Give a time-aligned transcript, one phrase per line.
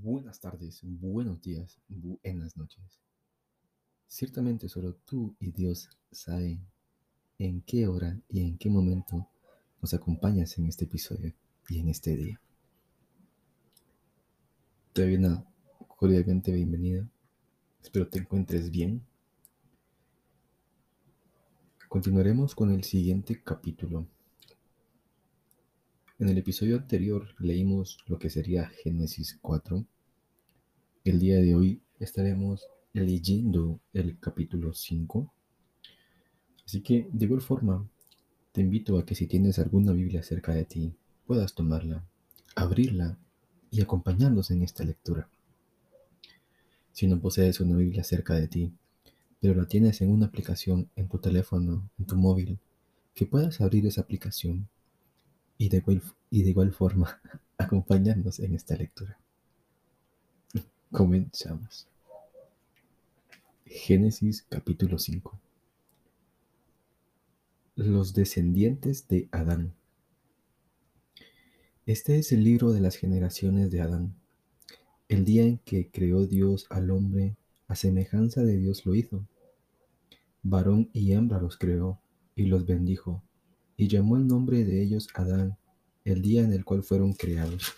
[0.00, 2.82] Buenas tardes, buenos días, buenas noches.
[4.08, 6.66] Ciertamente solo tú y Dios saben
[7.38, 9.28] en qué hora y en qué momento
[9.82, 11.34] nos acompañas en este episodio
[11.68, 12.40] y en este día.
[14.94, 15.44] Te doy una
[15.86, 17.06] cordialmente bienvenida.
[17.82, 19.04] Espero te encuentres bien.
[21.88, 24.06] Continuaremos con el siguiente capítulo.
[26.18, 29.84] En el episodio anterior leímos lo que sería Génesis 4.
[31.04, 35.32] El día de hoy estaremos leyendo el capítulo 5.
[36.66, 37.88] Así que de igual forma
[38.52, 40.92] te invito a que si tienes alguna Biblia cerca de ti,
[41.26, 42.04] puedas tomarla,
[42.54, 43.18] abrirla
[43.70, 45.28] y acompañarnos en esta lectura.
[46.92, 48.70] Si no posees una Biblia cerca de ti,
[49.40, 52.58] pero la tienes en una aplicación en tu teléfono, en tu móvil,
[53.14, 54.68] que puedas abrir esa aplicación
[55.62, 57.20] y de igual, y de igual forma
[57.56, 59.16] acompañarnos en esta lectura.
[60.90, 61.86] Comenzamos.
[63.64, 65.38] Génesis capítulo 5.
[67.76, 69.72] Los descendientes de Adán.
[71.86, 74.16] Este es el libro de las generaciones de Adán.
[75.08, 77.36] El día en que creó Dios al hombre,
[77.68, 79.24] a semejanza de Dios lo hizo.
[80.42, 82.00] Varón y hembra los creó
[82.34, 83.22] y los bendijo,
[83.76, 85.56] y llamó el nombre de ellos Adán,
[86.04, 87.72] el día en el cual fueron creados.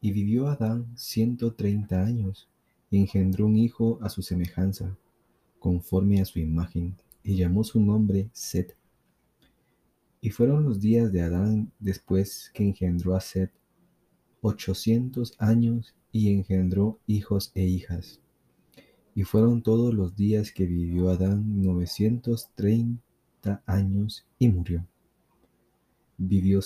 [0.00, 2.48] Y vivió Adán ciento treinta años,
[2.90, 4.96] y engendró un hijo a su semejanza,
[5.58, 8.76] conforme a su imagen, y llamó su nombre Set.
[10.20, 13.50] Y fueron los días de Adán después que engendró a Set,
[14.40, 18.20] ochocientos años, y engendró hijos e hijas.
[19.14, 24.86] Y fueron todos los días que vivió Adán novecientos treinta años, y murió.
[26.18, 26.60] Vivió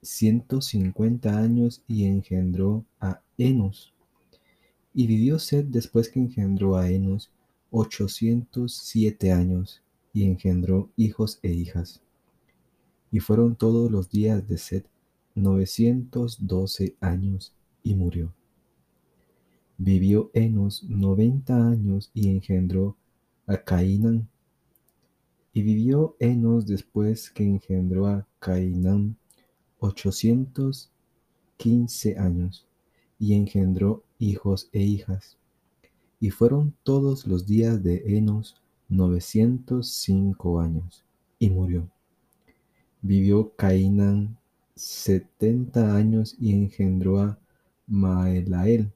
[0.00, 3.92] ciento cincuenta años y engendró a Enos.
[4.94, 7.30] Y vivió Set después que engendró a Enos
[7.70, 9.82] ochocientos siete años
[10.14, 12.00] y engendró hijos e hijas.
[13.12, 14.86] Y fueron todos los días de Set
[15.34, 18.32] novecientos doce años y murió.
[19.76, 22.96] Vivió Enos noventa años y engendró
[23.46, 24.29] a Cainán.
[25.52, 29.16] Y vivió Enos después que engendró a Cainán
[29.78, 30.90] ochocientos
[31.56, 32.66] quince años,
[33.18, 35.36] y engendró hijos e hijas.
[36.20, 38.56] Y fueron todos los días de Enos
[38.88, 41.04] novecientos cinco años,
[41.38, 41.88] y murió.
[43.02, 44.36] Vivió Cainán
[44.74, 47.38] setenta años y engendró a
[47.86, 48.90] Maelael.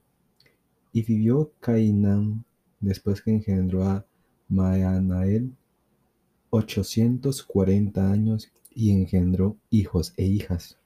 [0.93, 2.45] Y vivió Cainán
[2.79, 4.05] después que engendró a
[4.47, 5.51] Maanael
[6.55, 10.77] ochocientos cuarenta años y engendró hijos e hijas.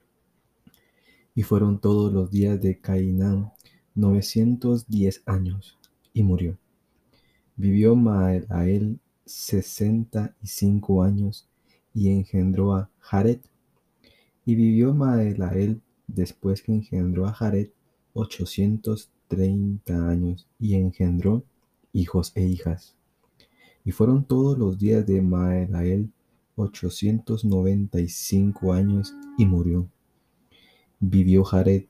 [1.36, 3.52] Y fueron todos los días de Cainán
[3.94, 5.78] novecientos diez años,
[6.14, 6.58] y murió.
[7.56, 11.48] Vivió Maelael sesenta y cinco años,
[11.94, 13.40] y engendró a Jared.
[14.46, 17.70] Y vivió Maelael después que engendró a Jared
[18.14, 21.44] ochocientos treinta años, y engendró
[21.94, 22.96] hijos e hijas.
[23.86, 26.10] Y fueron todos los días de Maelael
[26.56, 29.88] ochocientos noventa y cinco años y murió.
[31.00, 31.86] Vivió Jared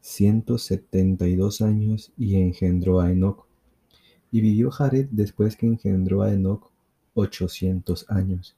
[0.00, 3.46] ciento setenta y dos años y engendró a Enoc.
[4.30, 6.70] Y vivió Jared después que engendró a Enoc
[7.14, 8.56] ochocientos años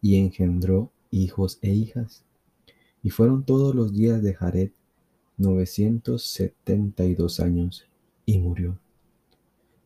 [0.00, 2.22] y engendró hijos e hijas.
[3.02, 4.70] Y fueron todos los días de Jared
[5.36, 7.86] novecientos setenta y dos años
[8.26, 8.78] y murió.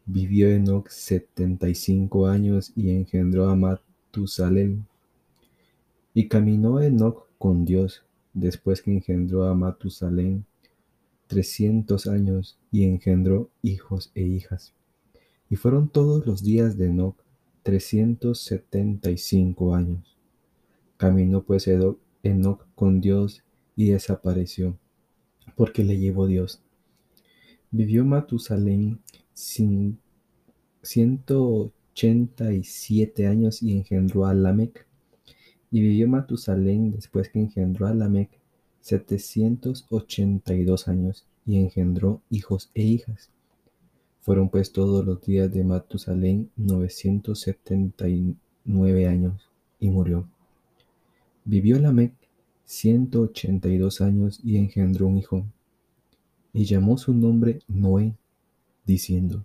[0.04, 4.84] Vivió Enoc setenta y cinco años y engendró a Matusalem.
[6.14, 8.04] Y caminó Enoc con Dios
[8.34, 10.44] después que engendró a Matusalén
[11.26, 14.74] trescientos años y engendró hijos e hijas.
[15.48, 17.16] Y fueron todos los días de Enoc
[17.62, 20.16] trescientos setenta y cinco años.
[20.96, 21.68] Caminó pues
[22.22, 23.42] Enoc con Dios
[23.76, 24.76] y desapareció,
[25.56, 26.60] porque le llevó Dios.
[27.70, 29.00] Vivió Matusalén
[29.34, 29.96] ciento
[31.92, 34.86] ochenta y siete años y engendró a Lamec.
[35.70, 38.30] Y vivió Matusalén después que engendró a Lamec
[38.80, 43.30] setecientos ochenta y dos años y engendró hijos e hijas.
[44.20, 49.48] Fueron pues todos los días de Matusalén novecientos setenta y nueve años
[49.80, 50.28] y murió.
[51.44, 52.12] Vivió Lamec
[52.64, 55.44] ciento ochenta y dos años y engendró un hijo.
[56.52, 58.14] Y llamó su nombre Noé,
[58.84, 59.44] diciendo,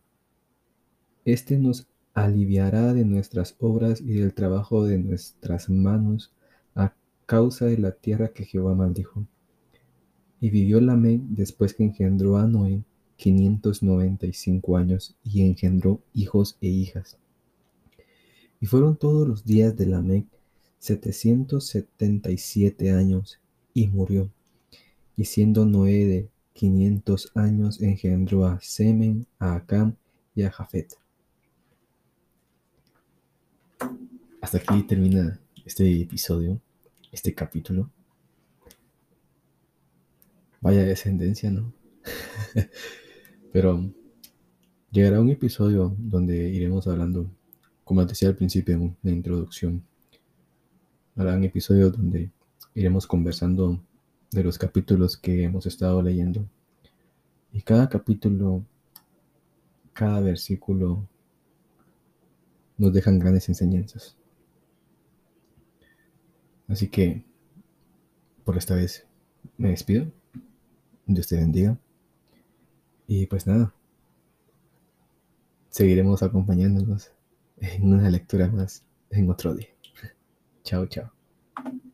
[1.26, 6.32] Este nos aliviará de nuestras obras y del trabajo de nuestras manos
[6.74, 6.96] a
[7.26, 9.28] causa de la tierra que Jehová maldijo.
[10.40, 12.84] Y vivió Lamec después que engendró a Noé
[13.18, 17.18] 595 años y engendró hijos e hijas.
[18.60, 20.26] Y fueron todos los días de Lamec
[20.80, 23.40] 777 años
[23.74, 24.32] y murió.
[25.16, 29.96] Y siendo Noé de 500 años engendró a Semen, a Acam
[30.34, 30.96] y a Jafet.
[34.42, 36.60] Hasta aquí termina este episodio,
[37.12, 37.92] este capítulo.
[40.60, 41.72] Vaya descendencia, ¿no?
[43.54, 43.92] Pero
[44.90, 47.30] llegará un episodio donde iremos hablando,
[47.84, 49.84] como decía al principio en la introducción,
[51.16, 52.32] habrá un episodio donde
[52.74, 53.80] iremos conversando
[54.32, 56.48] de los capítulos que hemos estado leyendo.
[57.52, 58.64] Y cada capítulo,
[59.94, 61.08] cada versículo
[62.78, 64.18] nos dejan grandes enseñanzas.
[66.68, 67.24] Así que,
[68.44, 69.06] por esta vez,
[69.58, 70.12] me despido.
[71.06, 71.78] Dios te bendiga.
[73.08, 73.74] Y pues nada,
[75.70, 77.12] seguiremos acompañándonos
[77.58, 79.70] en una lectura más en otro día.
[80.64, 81.17] chao, chao.